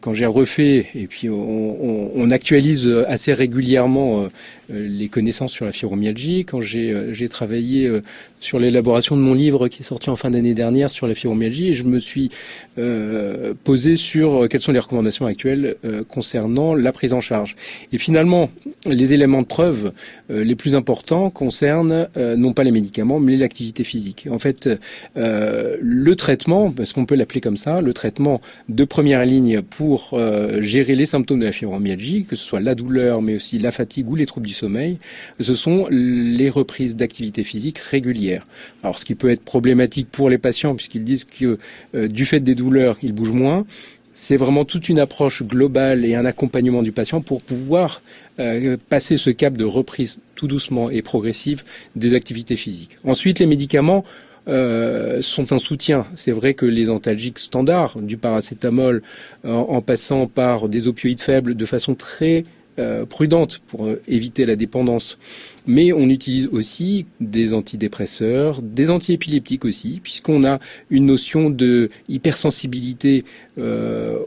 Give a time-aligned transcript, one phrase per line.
[0.00, 4.28] Quand j'ai refait, et puis on, on, actualise assez régulièrement euh,
[4.68, 8.02] les connaissances sur la fibromyalgie, quand j'ai euh, travaillé euh,
[8.40, 11.74] sur l'élaboration de mon livre qui est sorti en fin d'année dernière sur la fibromyalgie,
[11.74, 12.32] je me suis
[12.78, 15.76] euh, posé sur quelles sont les recommandations actuelles
[16.08, 17.54] concernant la prise en charge.
[17.92, 18.50] Et finalement,
[18.86, 19.92] les éléments de preuve
[20.28, 24.26] les plus importants concernent non pas les médicaments, mais l'activité physique.
[24.30, 24.68] En fait,
[25.14, 29.75] le traitement, parce qu'on peut l'appeler comme ça, le traitement de première ligne pour
[30.12, 33.72] euh, gérer les symptômes de la fibromyalgie, que ce soit la douleur, mais aussi la
[33.72, 34.98] fatigue ou les troubles du sommeil,
[35.40, 38.44] ce sont les reprises d'activité physique régulières.
[38.82, 41.58] Alors, ce qui peut être problématique pour les patients, puisqu'ils disent que
[41.94, 43.66] euh, du fait des douleurs, ils bougent moins,
[44.14, 48.00] c'est vraiment toute une approche globale et un accompagnement du patient pour pouvoir
[48.40, 51.64] euh, passer ce cap de reprise tout doucement et progressive
[51.96, 52.96] des activités physiques.
[53.04, 54.04] Ensuite, les médicaments,
[54.48, 56.06] euh, sont un soutien.
[56.14, 59.02] C'est vrai que les antalgiques standards, du paracétamol
[59.44, 62.44] en, passant par des opioïdes faibles de façon très
[62.78, 65.18] euh, prudente pour euh, éviter la dépendance.
[65.66, 73.24] Mais on utilise aussi des antidépresseurs, des antiépileptiques aussi, puisqu'on a une notion de hypersensibilité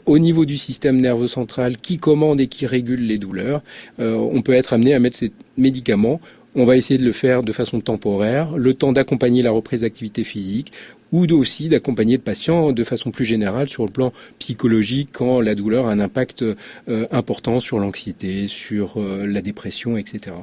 [0.06, 3.62] au niveau du système nerveux central qui commande et qui régule les douleurs.
[3.98, 6.20] on peut être amené à mettre ces médicaments
[6.54, 10.24] on va essayer de le faire de façon temporaire, le temps d'accompagner la reprise d'activité
[10.24, 10.72] physique
[11.12, 15.54] ou aussi d'accompagner le patient de façon plus générale sur le plan psychologique quand la
[15.54, 20.36] douleur a un impact euh, important sur l'anxiété, sur euh, la dépression, etc.